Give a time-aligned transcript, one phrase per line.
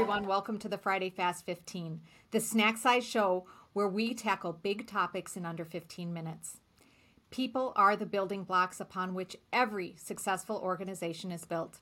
[0.00, 0.26] everyone.
[0.26, 3.44] Welcome to the Friday Fast 15, the snack size show
[3.74, 6.56] where we tackle big topics in under 15 minutes.
[7.28, 11.80] People are the building blocks upon which every successful organization is built.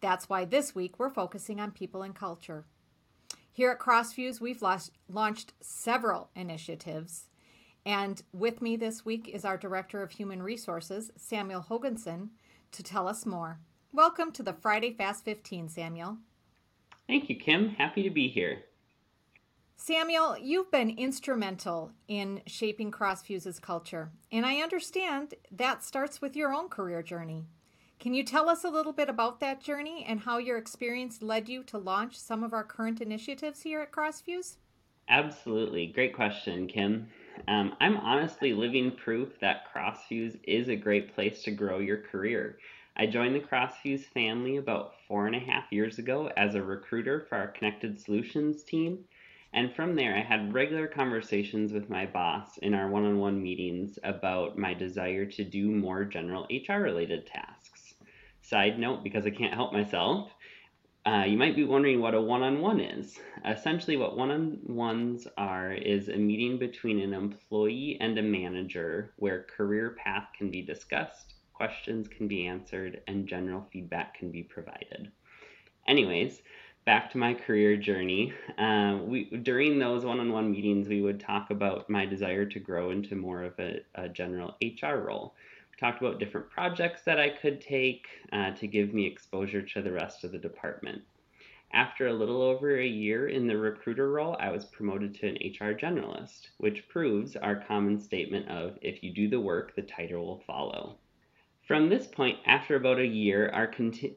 [0.00, 2.64] That's why this week we're focusing on people and culture.
[3.52, 4.60] Here at Crossfuze, we've
[5.08, 7.28] launched several initiatives.
[7.86, 12.30] And with me this week is our Director of Human Resources, Samuel Hoganson,
[12.72, 13.60] to tell us more.
[13.92, 16.18] Welcome to the Friday Fast 15, Samuel.
[17.06, 17.70] Thank you, Kim.
[17.70, 18.64] Happy to be here.
[19.76, 26.52] Samuel, you've been instrumental in shaping Crossfuze's culture, and I understand that starts with your
[26.52, 27.46] own career journey.
[27.98, 31.48] Can you tell us a little bit about that journey and how your experience led
[31.48, 34.56] you to launch some of our current initiatives here at Crossfuze?
[35.08, 35.88] Absolutely.
[35.88, 37.08] Great question, Kim.
[37.48, 42.58] Um, I'm honestly living proof that Crossfuze is a great place to grow your career.
[42.94, 47.20] I joined the Crossfuze family about four and a half years ago as a recruiter
[47.20, 49.06] for our Connected Solutions team.
[49.54, 53.42] And from there, I had regular conversations with my boss in our one on one
[53.42, 57.94] meetings about my desire to do more general HR related tasks.
[58.42, 60.30] Side note, because I can't help myself,
[61.06, 63.18] uh, you might be wondering what a one on one is.
[63.46, 69.14] Essentially, what one on ones are is a meeting between an employee and a manager
[69.16, 71.31] where career path can be discussed
[71.62, 75.12] questions can be answered, and general feedback can be provided.
[75.86, 76.42] Anyways,
[76.84, 78.32] back to my career journey.
[78.58, 83.14] Uh, we during those one-on-one meetings, we would talk about my desire to grow into
[83.14, 85.36] more of a, a general HR role.
[85.70, 89.82] We talked about different projects that I could take uh, to give me exposure to
[89.82, 91.02] the rest of the department.
[91.72, 95.36] After a little over a year in the recruiter role, I was promoted to an
[95.36, 100.26] HR generalist, which proves our common statement of if you do the work, the title
[100.26, 100.98] will follow.
[101.64, 103.72] From this point, after about a year, our,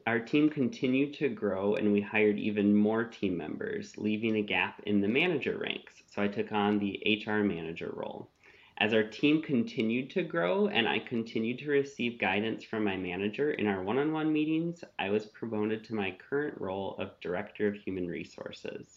[0.08, 4.82] our team continued to grow and we hired even more team members, leaving a gap
[4.84, 6.02] in the manager ranks.
[6.06, 8.30] So I took on the HR manager role.
[8.78, 13.52] As our team continued to grow and I continued to receive guidance from my manager
[13.52, 17.68] in our one on one meetings, I was promoted to my current role of Director
[17.68, 18.95] of Human Resources.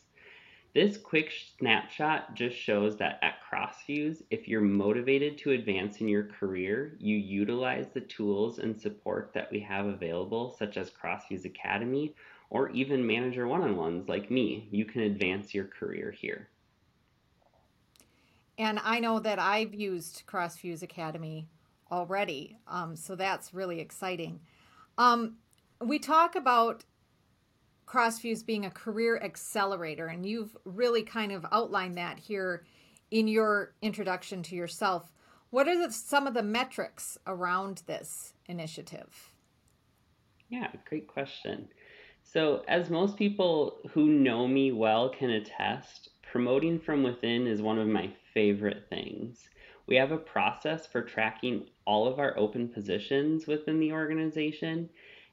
[0.74, 6.26] This quick snapshot just shows that at Crossfuze, if you're motivated to advance in your
[6.26, 12.14] career, you utilize the tools and support that we have available, such as Crossfuze Academy
[12.52, 14.68] or even manager one on ones like me.
[14.72, 16.50] You can advance your career here.
[18.60, 21.48] And I know that I've used Crossfuze Academy
[21.92, 24.42] already, um, so that's really exciting.
[25.00, 25.38] Um,
[25.82, 26.84] we talk about
[27.90, 32.66] Crossfuze being a career accelerator, and you've really kind of outlined that here
[33.10, 35.12] in your introduction to yourself.
[35.50, 39.32] What are the, some of the metrics around this initiative?
[40.50, 41.68] Yeah, great question.
[42.22, 47.80] So, as most people who know me well can attest, promoting from within is one
[47.80, 49.50] of my favorite things.
[49.88, 54.90] We have a process for tracking all of our open positions within the organization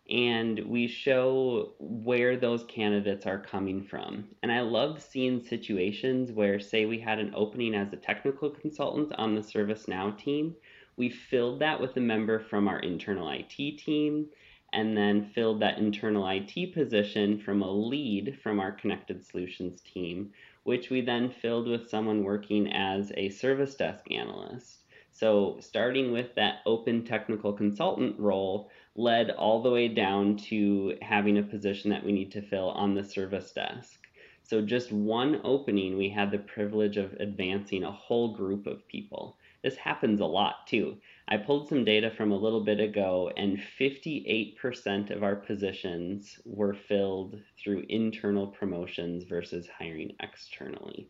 [0.08, 4.28] and we show where those candidates are coming from.
[4.42, 9.12] And I love seeing situations where, say, we had an opening as a technical consultant
[9.18, 10.54] on the ServiceNow team,
[10.96, 14.28] we filled that with a member from our internal IT team,
[14.72, 20.32] and then filled that internal IT position from a lead from our Connected Solutions team,
[20.64, 24.78] which we then filled with someone working as a service desk analyst.
[25.12, 31.38] So, starting with that open technical consultant role, led all the way down to having
[31.38, 34.00] a position that we need to fill on the service desk.
[34.42, 39.36] So, just one opening, we had the privilege of advancing a whole group of people.
[39.62, 40.98] This happens a lot too.
[41.26, 46.74] I pulled some data from a little bit ago, and 58% of our positions were
[46.74, 51.08] filled through internal promotions versus hiring externally.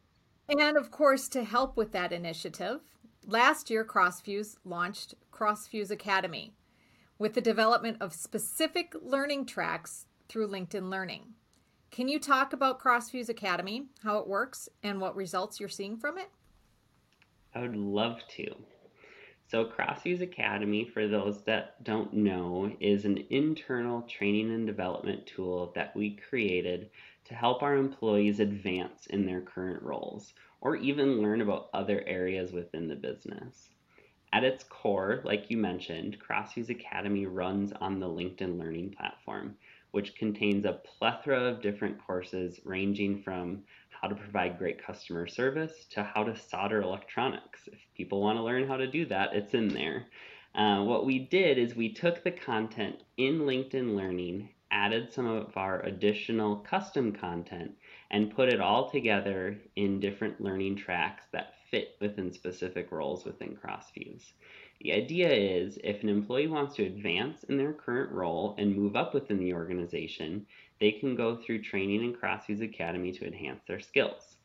[0.49, 2.81] And of course, to help with that initiative,
[3.27, 6.55] last year Crossfuze launched Crossfuze Academy,
[7.19, 11.35] with the development of specific learning tracks through LinkedIn Learning.
[11.91, 16.19] Can you talk about Crossfuze Academy, how it works, and what results you're seeing from
[16.19, 16.31] it?
[17.55, 18.55] I would love to.
[19.49, 25.73] So, Crossfuze Academy, for those that don't know, is an internal training and development tool
[25.75, 26.91] that we created
[27.27, 32.53] to help our employees advance in their current roles or even learn about other areas
[32.53, 33.71] within the business.
[34.37, 39.57] At its core, like you mentioned, Crossfuze Academy runs on the LinkedIn Learning platform,
[39.93, 45.87] which contains a plethora of different courses ranging from how to provide great customer service
[45.93, 47.67] to how to solder electronics.
[47.73, 50.05] If people want to learn how to do that, it's in there.
[50.55, 55.57] Uh, what we did is we took the content in LinkedIn Learning, added some of
[55.57, 57.73] our additional custom content
[58.11, 63.57] and put it all together in different learning tracks that fit within specific roles within
[63.57, 64.33] CrossFuze.
[64.81, 68.95] The idea is if an employee wants to advance in their current role and move
[68.95, 70.47] up within the organization,
[70.81, 74.37] they can go through training in CrossFuze Academy to enhance their skills.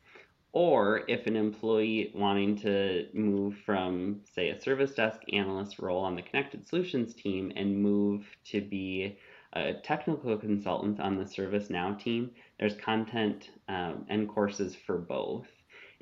[0.52, 6.14] Or if an employee wanting to move from, say, a service desk analyst role on
[6.14, 9.18] the Connected Solutions team and move to be
[9.54, 15.46] a technical consultant on the ServiceNow team, there's content um, and courses for both.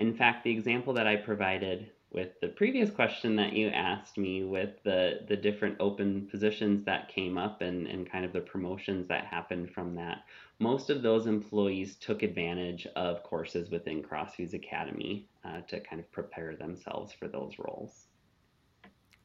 [0.01, 4.45] In fact, the example that I provided with the previous question that you asked me
[4.45, 9.07] with the, the different open positions that came up and, and kind of the promotions
[9.09, 10.25] that happened from that,
[10.59, 16.11] most of those employees took advantage of courses within CrossFuze Academy uh, to kind of
[16.11, 18.07] prepare themselves for those roles.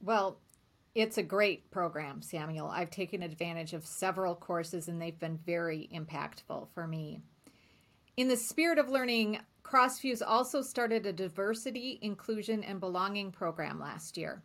[0.02, 0.40] Well,
[0.94, 2.68] it's a great program, Samuel.
[2.68, 7.22] I've taken advantage of several courses and they've been very impactful for me.
[8.18, 14.16] In the spirit of learning, CrossFuze also started a diversity, inclusion, and belonging program last
[14.16, 14.44] year.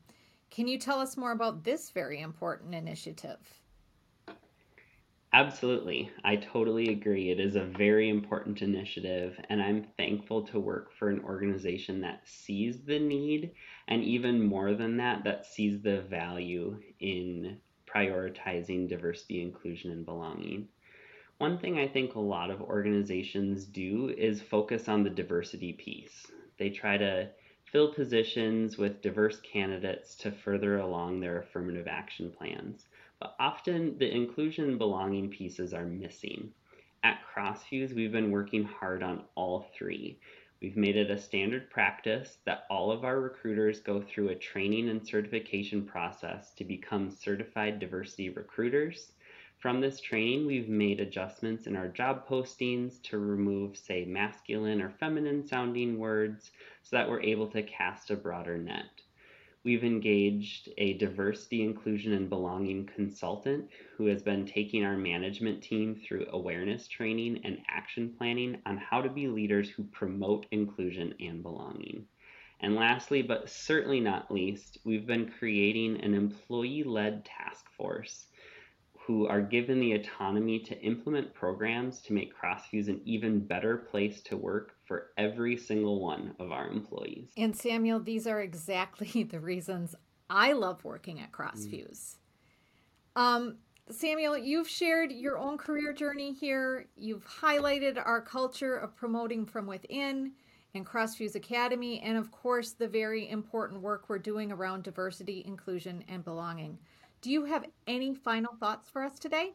[0.50, 3.38] Can you tell us more about this very important initiative?
[5.32, 6.10] Absolutely.
[6.24, 7.30] I totally agree.
[7.30, 12.22] It is a very important initiative, and I'm thankful to work for an organization that
[12.24, 13.52] sees the need,
[13.88, 20.66] and even more than that, that sees the value in prioritizing diversity, inclusion, and belonging.
[21.40, 26.26] One thing I think a lot of organizations do is focus on the diversity piece.
[26.58, 27.30] They try to
[27.64, 32.88] fill positions with diverse candidates to further along their affirmative action plans.
[33.20, 36.52] But often the inclusion and belonging pieces are missing.
[37.04, 40.20] At CrossFuze, we've been working hard on all three.
[40.60, 44.90] We've made it a standard practice that all of our recruiters go through a training
[44.90, 49.12] and certification process to become certified diversity recruiters.
[49.60, 54.88] From this training, we've made adjustments in our job postings to remove, say, masculine or
[54.88, 56.50] feminine sounding words
[56.82, 59.02] so that we're able to cast a broader net.
[59.62, 63.68] We've engaged a diversity, inclusion, and belonging consultant
[63.98, 69.02] who has been taking our management team through awareness training and action planning on how
[69.02, 72.06] to be leaders who promote inclusion and belonging.
[72.60, 78.24] And lastly, but certainly not least, we've been creating an employee led task force
[79.10, 84.20] who are given the autonomy to implement programs to make CrossFuze an even better place
[84.20, 87.32] to work for every single one of our employees.
[87.36, 89.96] And Samuel, these are exactly the reasons
[90.28, 92.18] I love working at CrossFuze.
[93.16, 93.20] Mm.
[93.20, 93.56] Um,
[93.90, 96.86] Samuel, you've shared your own career journey here.
[96.94, 100.34] You've highlighted our culture of promoting from within
[100.72, 106.04] and CrossFuze Academy, and of course, the very important work we're doing around diversity, inclusion,
[106.06, 106.78] and belonging.
[107.22, 109.52] Do you have any final thoughts for us today?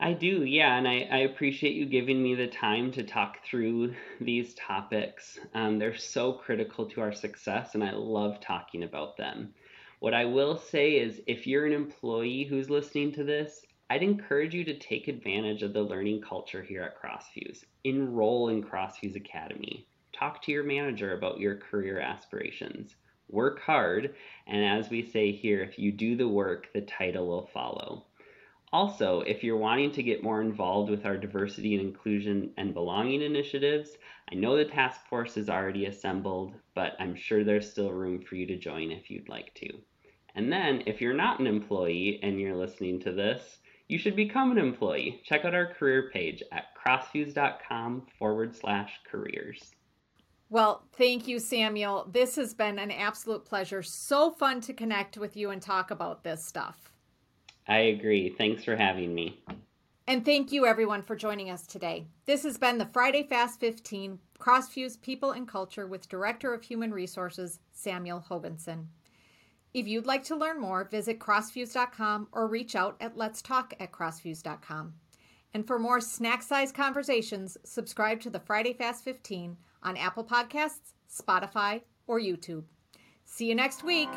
[0.00, 3.94] I do, yeah, and I, I appreciate you giving me the time to talk through
[4.18, 5.38] these topics.
[5.52, 9.52] Um, they're so critical to our success, and I love talking about them.
[9.98, 14.54] What I will say is if you're an employee who's listening to this, I'd encourage
[14.54, 17.64] you to take advantage of the learning culture here at CrossFuze.
[17.84, 19.86] Enroll in CrossFuze Academy.
[20.14, 22.96] Talk to your manager about your career aspirations
[23.28, 24.14] work hard,
[24.46, 28.04] and as we say here, if you do the work, the title will follow.
[28.72, 33.22] Also, if you're wanting to get more involved with our diversity and inclusion and belonging
[33.22, 33.96] initiatives,
[34.30, 38.34] I know the task force is already assembled, but I'm sure there's still room for
[38.36, 39.68] you to join if you'd like to.
[40.34, 44.50] And then, if you're not an employee and you're listening to this, you should become
[44.50, 45.22] an employee.
[45.24, 49.74] Check out our career page at crossfuze.com forward slash careers.
[50.50, 52.08] Well, thank you, Samuel.
[52.10, 53.82] This has been an absolute pleasure.
[53.82, 56.92] So fun to connect with you and talk about this stuff.
[57.66, 58.30] I agree.
[58.30, 59.42] Thanks for having me.
[60.06, 62.06] And thank you, everyone, for joining us today.
[62.24, 66.92] This has been the Friday Fast 15 Crossfuze People and Culture with Director of Human
[66.92, 68.86] Resources, Samuel Hoganson.
[69.74, 73.92] If you'd like to learn more, visit crossfuze.com or reach out at let's talk at
[73.92, 74.94] crossfuze.com.
[75.52, 80.92] And for more snack size conversations, subscribe to the Friday Fast 15 on Apple Podcasts,
[81.10, 82.64] Spotify, or YouTube.
[83.24, 84.08] See you next week.